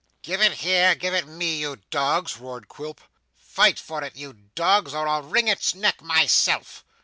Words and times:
'Give 0.23 0.41
it 0.41 0.53
here, 0.53 0.95
give 0.95 1.13
it 1.13 1.25
to 1.25 1.27
me, 1.27 1.57
you 1.57 1.75
dogs,' 1.91 2.37
roared 2.37 2.67
Quilp. 2.67 3.01
'Fight 3.37 3.77
for 3.77 4.03
it, 4.03 4.15
you 4.15 4.33
dogs, 4.55 4.95
or 4.95 5.07
I'll 5.07 5.21
wring 5.21 5.47
its 5.47 5.75
neck 5.75 6.01
myself! 6.01 6.83